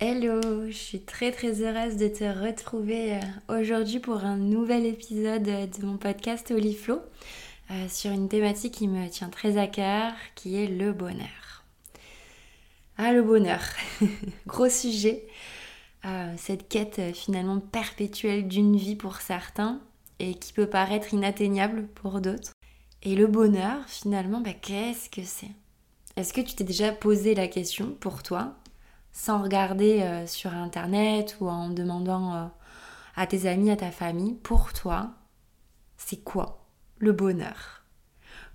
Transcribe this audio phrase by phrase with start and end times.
[0.00, 5.42] Hello, je suis très très heureuse de te retrouver euh, aujourd'hui pour un nouvel épisode
[5.42, 7.00] de mon podcast Oliflow
[7.72, 11.64] euh, sur une thématique qui me tient très à cœur, qui est le bonheur.
[12.96, 13.60] Ah le bonheur,
[14.46, 15.26] gros sujet,
[16.04, 19.80] euh, cette quête finalement perpétuelle d'une vie pour certains
[20.20, 22.52] et qui peut paraître inatteignable pour d'autres.
[23.02, 25.50] Et le bonheur finalement, bah, qu'est-ce que c'est?
[26.14, 28.54] Est-ce que tu t'es déjà posé la question pour toi?
[29.12, 32.46] Sans regarder euh, sur internet ou en demandant euh,
[33.16, 35.10] à tes amis, à ta famille, pour toi,
[35.96, 36.66] c'est quoi
[36.98, 37.84] le bonheur?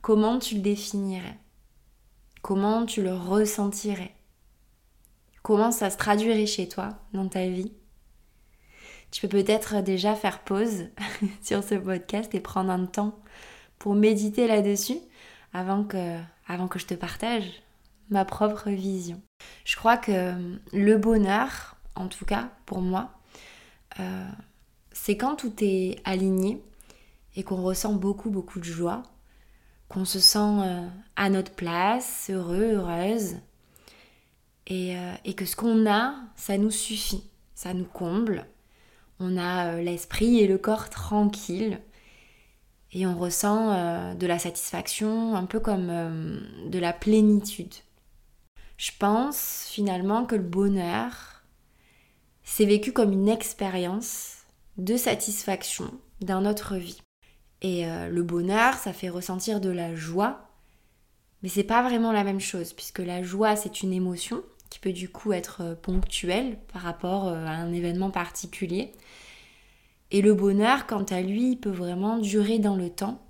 [0.02, 1.40] Comment tu le définirais?
[2.42, 4.16] Comment tu le ressentirais?
[5.42, 7.74] Comment ça se traduirait chez toi dans ta vie?
[9.12, 10.90] Tu peux peut-être déjà faire pause
[11.42, 13.20] sur ce podcast et prendre un temps
[13.80, 14.98] pour méditer là-dessus
[15.54, 17.63] avant que, avant que je te partage
[18.10, 19.22] ma propre vision.
[19.66, 20.34] Je crois que
[20.72, 23.12] le bonheur, en tout cas pour moi,
[24.00, 24.28] euh,
[24.92, 26.64] c'est quand tout est aligné
[27.36, 29.04] et qu'on ressent beaucoup, beaucoup de joie,
[29.90, 33.38] qu'on se sent euh, à notre place, heureux, heureuse,
[34.68, 38.46] et, euh, et que ce qu'on a, ça nous suffit, ça nous comble.
[39.20, 41.80] On a l'esprit et le corps tranquilles
[42.92, 45.88] et on ressent de la satisfaction, un peu comme
[46.68, 47.74] de la plénitude.
[48.84, 51.42] Je pense finalement que le bonheur,
[52.44, 54.40] c'est vécu comme une expérience
[54.76, 57.00] de satisfaction dans notre vie.
[57.62, 60.50] Et euh, le bonheur, ça fait ressentir de la joie,
[61.42, 64.92] mais c'est pas vraiment la même chose, puisque la joie, c'est une émotion qui peut
[64.92, 68.92] du coup être euh, ponctuelle par rapport euh, à un événement particulier.
[70.12, 73.22] Et le bonheur, quant à lui, peut vraiment durer dans le temps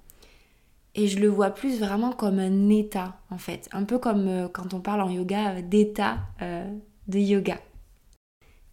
[0.96, 3.68] et je le vois plus vraiment comme un état, en fait.
[3.72, 6.70] Un peu comme euh, quand on parle en yoga euh, d'état euh,
[7.08, 7.60] de yoga.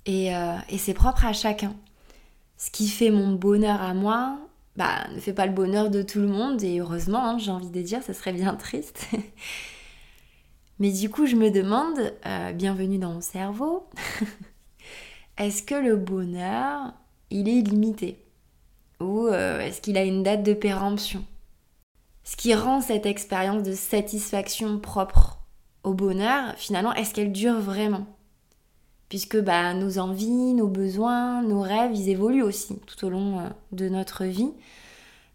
[0.07, 0.33] Et,
[0.77, 1.75] c'est propre à chacun.
[2.57, 4.39] Ce qui fait mon bonheur à moi,
[4.77, 6.63] bah, ne fait pas le bonheur de tout le monde.
[6.65, 9.07] Et heureusement, hein, j'ai envie de dire, ça serait bien triste.
[10.81, 12.13] Mais du coup, je me demande,
[12.55, 13.89] bienvenue dans mon cerveau,
[15.39, 16.93] est-ce que le bonheur,
[17.31, 18.19] il est illimité
[18.99, 21.25] Ou est-ce qu'il a une date de péremption?
[22.25, 25.39] Ce qui rend cette expérience de satisfaction propre
[25.83, 28.07] au bonheur, finalement, est-ce qu'elle dure vraiment?
[29.09, 33.49] Puisque bah, nos envies, nos besoins, nos rêves, ils évoluent aussi tout au long euh,
[33.73, 34.53] de notre vie.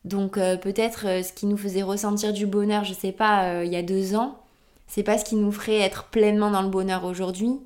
[0.06, 3.72] Donc euh, peut-être euh, ce qui nous faisait ressentir du bonheur, je sais pas, il
[3.72, 4.40] y a deux ans,
[4.88, 7.60] c'est pas ce qui nous ferait être pleinement dans le bonheur aujourd'hui,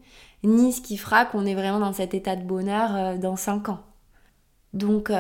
[0.44, 3.82] ni ce qui fera qu'on est vraiment dans cet état de bonheur dans cinq ans.
[4.74, 5.12] Donc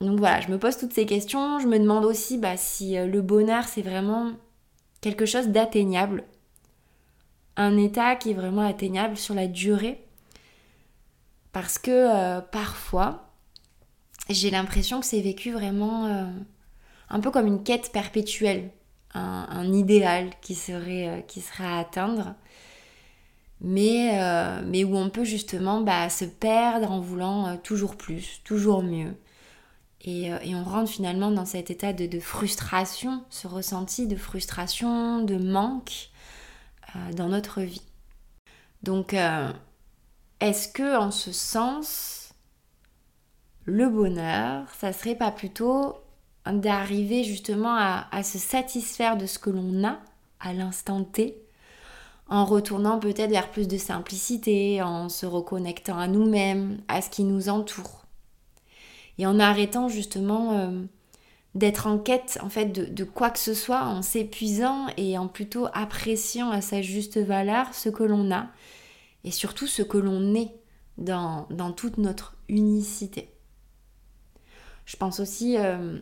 [0.00, 1.58] donc voilà, je me pose toutes ces questions.
[1.58, 4.32] Je me demande aussi bah, si euh, le bonheur, c'est vraiment
[5.00, 6.24] quelque chose d'atteignable.
[7.56, 10.04] Un état qui est vraiment atteignable sur la durée.
[11.52, 13.32] Parce que euh, parfois,
[14.30, 16.24] j'ai l'impression que c'est vécu vraiment euh,
[17.10, 18.70] un peu comme une quête perpétuelle.
[19.14, 21.24] Un, idéal qui serait,
[21.58, 22.36] à atteindre.
[23.60, 24.12] Mais,
[24.64, 29.16] mais où on peut justement bah, se perdre en voulant toujours plus, toujours mieux
[30.06, 35.36] euh, et, on rentre finalement dans cet état de, frustration, ce ressenti de frustration, de
[35.36, 36.10] manque
[36.94, 37.82] euh, dans notre vie.
[38.82, 39.52] Donc, euh,
[40.40, 42.32] est-ce que en ce sens,
[43.64, 45.96] le bonheur, ça serait pas plutôt
[46.46, 49.98] d'arriver justement à, à, se satisfaire de ce que l'on a
[50.40, 51.42] à l'instant T,
[52.28, 57.24] en retournant peut-être vers plus de simplicité, en se reconnectant à nous-mêmes, à ce qui
[57.24, 57.97] nous entoure?
[59.18, 60.82] Et en arrêtant justement euh,
[61.54, 65.66] d'être en quête en fait de, quoi que ce soit, en s'épuisant et en plutôt
[65.72, 68.46] appréciant à sa juste valeur ce que l'on a
[69.24, 70.52] et surtout ce que l'on est
[70.96, 73.30] dans, toute notre unicité.
[74.84, 75.98] Je pense aussi euh,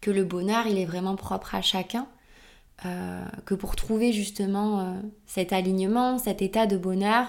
[0.00, 2.06] que le bonheur, il est vraiment propre à chacun,
[2.84, 7.26] euh, que pour trouver justement cet alignement, cet état de bonheur,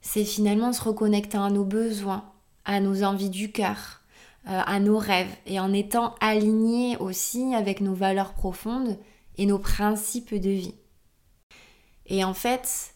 [0.00, 2.29] c'est finalement se reconnecter à nos besoins,
[2.64, 4.00] à nos envies du cœur,
[4.48, 8.98] euh, à nos rêves, et en étant aligné aussi avec nos valeurs profondes
[9.38, 10.74] et nos principes de vie.
[12.06, 12.94] Et en fait,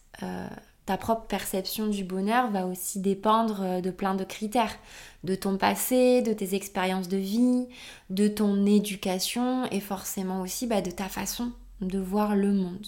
[0.85, 4.75] ta propre perception du bonheur va aussi dépendre de plein de critères,
[5.23, 7.67] de ton passé, de tes expériences de vie,
[8.09, 12.87] de ton éducation et forcément aussi bah, de ta façon de voir le monde.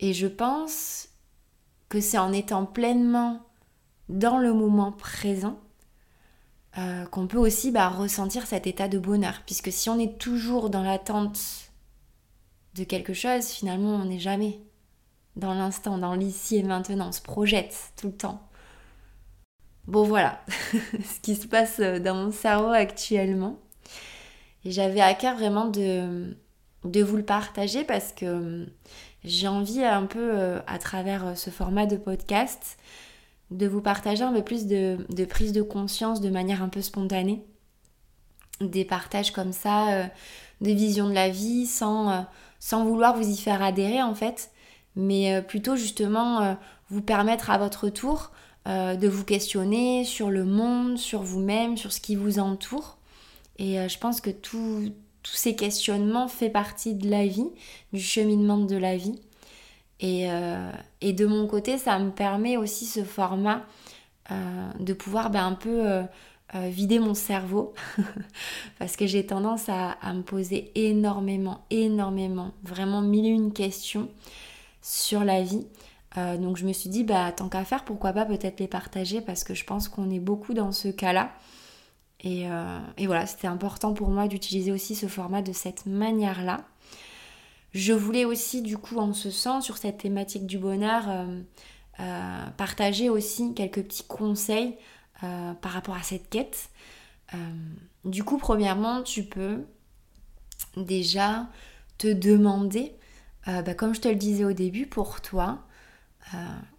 [0.00, 1.08] Et je pense
[1.88, 3.40] que c'est en étant pleinement
[4.08, 5.58] dans le moment présent
[6.78, 9.42] euh, qu'on peut aussi bah, ressentir cet état de bonheur.
[9.46, 11.38] Puisque si on est toujours dans l'attente
[12.74, 14.60] de quelque chose, finalement, on n'est jamais
[15.36, 17.08] dans l'instant, dans l'ici et maintenant.
[17.08, 18.42] On se projette tout le temps.
[19.86, 20.40] Bon, voilà
[20.72, 23.58] ce qui se passe dans mon cerveau actuellement.
[24.64, 26.36] Et j'avais à cœur vraiment de,
[26.84, 28.66] vous le partager parce que
[29.24, 32.76] j'ai envie un peu, euh, à travers ce format de podcast,
[33.50, 37.44] de vous partager un peu plus de, prise de conscience de manière un peu spontanée.
[38.60, 40.06] Des partages comme ça, euh,
[40.60, 42.20] de vision de la vie, sans, euh,
[42.58, 44.50] sans vouloir vous y faire adhérer en fait,
[44.96, 46.56] mais euh, plutôt justement
[46.90, 48.32] vous permettre à votre tour
[48.66, 52.98] de vous questionner sur le monde, sur vous-même, sur ce qui vous entoure.
[53.58, 54.92] Et je pense que tous
[55.24, 57.48] ces questionnements font partie de la vie,
[57.94, 59.18] du cheminement de la vie.
[60.02, 63.64] Euh, et, de mon côté, ça me permet aussi ce format
[64.30, 66.02] euh, de pouvoir ben, un peu euh,
[66.54, 67.74] vider mon cerveau
[68.78, 74.08] parce que j'ai tendance à, me poser énormément, énormément, vraiment mille et une questions
[74.82, 75.66] sur la vie.
[76.16, 79.44] donc je me suis dit, bah, tant qu'à faire, pourquoi pas peut-être les partager parce
[79.44, 81.32] que je pense qu'on est beaucoup dans ce cas-là.
[82.22, 82.46] et
[83.06, 86.64] voilà, c'était important pour moi d'utiliser aussi ce format de cette manière-là.
[87.78, 91.40] Je voulais aussi, du coup, en ce sens, sur cette thématique du bonheur, euh,
[92.00, 94.76] euh, partager aussi quelques petits conseils
[95.22, 96.70] euh, par rapport à cette quête.
[98.04, 99.64] du coup, premièrement, tu peux
[100.76, 101.46] déjà
[101.98, 102.96] te demander,
[103.46, 105.60] bah, comme je te le disais au début, pour toi,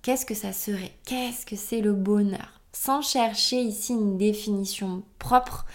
[0.01, 0.91] qu'est-ce que ça serait?
[1.05, 2.59] Qu'est-ce que c'est le bonheur?
[2.73, 5.65] Sans chercher ici une définition propre,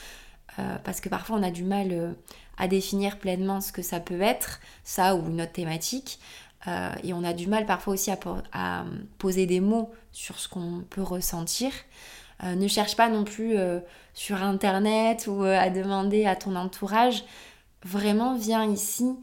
[0.84, 2.14] parce que parfois on a du mal
[2.56, 6.18] à définir pleinement ce que ça peut être, ça ou une autre thématique.
[6.66, 8.84] Euh, et on a du mal parfois aussi à,
[9.18, 11.72] poser des mots sur ce qu'on peut ressentir.
[12.42, 13.80] Euh, ne cherche pas non plus euh,
[14.14, 17.24] sur internet ou à demander à ton entourage.
[17.84, 19.16] Vraiment, viens ici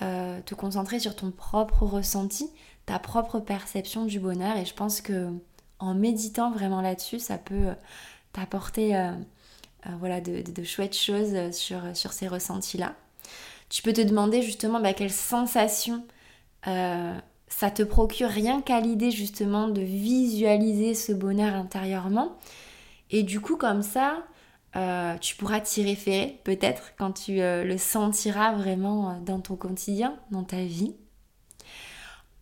[0.00, 2.50] te concentrer sur ton propre ressenti,
[2.86, 4.56] ta propre perception du bonheur.
[4.56, 5.28] Et je pense que
[5.78, 7.68] en méditant vraiment là-dessus, ça peut
[8.32, 9.12] t'apporter euh,
[9.98, 12.94] voilà, de, chouettes choses sur, sur ces ressentis-là.
[13.68, 16.04] Tu peux te demander justement bah, quelle sensation
[16.66, 17.14] euh,
[17.48, 22.36] ça te procure rien qu'à l'idée justement de visualiser ce bonheur intérieurement.
[23.10, 24.24] Et du coup, comme ça,
[24.76, 30.44] euh, tu pourras t'y référer peut-être quand tu le sentiras vraiment dans ton quotidien, dans
[30.44, 30.94] ta vie.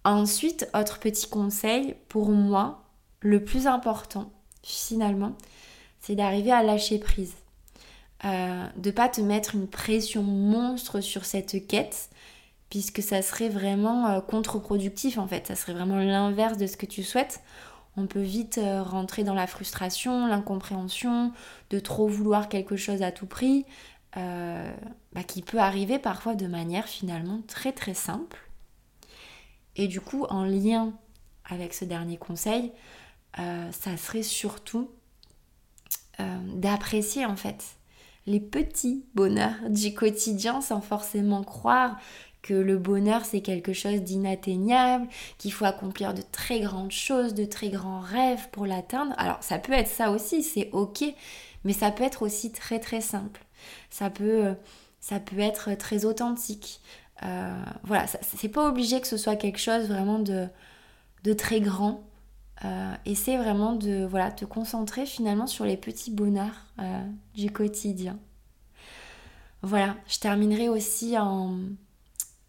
[0.04, 2.84] Ensuite, autre petit conseil, pour moi,
[3.20, 4.32] le plus important
[4.62, 5.36] finalement,
[6.00, 7.34] c'est d'arriver à lâcher prise.
[8.24, 12.10] Euh, de pas te mettre une pression monstre sur cette quête,
[12.68, 16.84] puisque ça serait vraiment euh, contre-productif en fait, ça serait vraiment l'inverse de ce que
[16.84, 17.40] tu souhaites.
[17.96, 21.32] On peut vite euh, rentrer dans la frustration, l'incompréhension,
[21.70, 23.64] de trop vouloir quelque chose à tout prix,
[24.14, 28.50] bah, qui peut arriver parfois de manière finalement très très simple.
[29.76, 30.92] Et du coup, en lien
[31.44, 32.72] avec ce dernier conseil,
[33.36, 34.99] ça serait surtout euh,
[36.54, 37.64] d'apprécier en fait
[38.26, 41.98] les petits bonheurs du quotidien sans forcément croire
[42.42, 45.06] que le bonheur c'est quelque chose d'inatteignable,
[45.38, 49.14] qu'il faut accomplir de très grandes choses, de très grands rêves pour l'atteindre.
[49.18, 51.04] Alors ça peut être ça aussi, c'est ok,
[51.64, 53.44] mais ça peut être aussi très très simple.
[53.90, 54.54] Ça peut, euh,
[55.00, 56.80] ça peut être très authentique.
[57.22, 60.48] Euh, voilà, c'est pas obligé que ce soit quelque chose vraiment de,
[61.24, 62.02] de très grand.
[62.64, 67.02] Euh, essaie vraiment de voilà, te concentrer finalement sur les petits bonheurs euh,
[67.34, 68.18] du quotidien.
[69.62, 71.56] Voilà, je terminerai aussi en,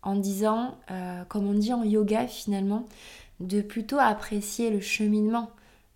[0.01, 2.86] en disant, euh, comme on dit en yoga finalement,
[3.39, 5.50] de plutôt apprécier le cheminement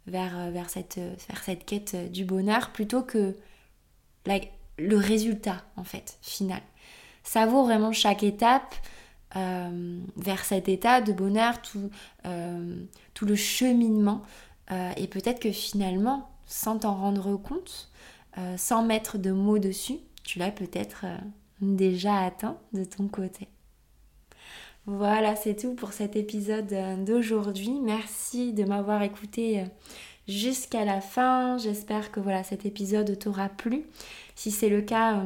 [0.08, 3.36] vers, vers, cette, vers cette quête du bonheur plutôt que
[4.78, 6.62] le résultat en fait final.
[7.24, 8.76] Ça vaut vraiment chaque étape,
[9.36, 11.90] euh, vers cet état de bonheur, tout,
[12.26, 12.76] euh,
[13.14, 14.22] tout le cheminement.
[14.72, 17.90] Euh, et peut-être que finalement, sans t'en rendre compte,
[18.58, 21.06] sans mettre de mots dessus, tu l'as peut-être
[21.62, 23.48] déjà atteint de ton côté.
[24.86, 26.74] Voilà, c'est tout pour cet épisode
[27.06, 27.80] d'aujourd'hui.
[27.82, 29.64] Merci de m'avoir écouté
[30.28, 31.58] jusqu'à la fin.
[31.58, 33.86] J'espère que voilà, cet épisode t'aura plu.
[34.36, 35.24] Si c'est le cas,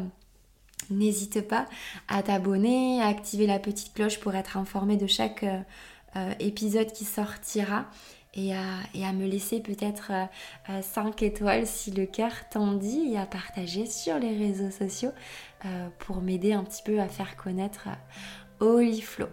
[0.90, 1.66] N'hésite pas
[2.08, 5.46] à t'abonner, à activer la petite cloche pour être informé de chaque
[6.40, 7.86] épisode qui sortira
[8.34, 10.12] et à, me laisser peut-être
[10.82, 15.12] 5 étoiles si le cœur t'en dit et à partager sur les réseaux sociaux
[16.00, 17.90] pour m'aider un petit peu à faire connaître
[18.60, 19.28] Oliflow.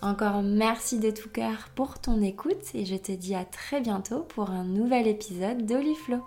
[0.00, 4.20] Encore merci de tout cœur pour ton écoute et je te dis à très bientôt
[4.20, 6.22] pour un nouvel épisode d'Oliflow.